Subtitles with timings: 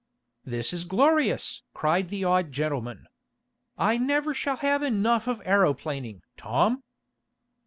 [0.43, 3.05] "This is glorious!" cried the odd gentleman.
[3.77, 6.81] "I never shall have enough of aeroplaning, Tom!"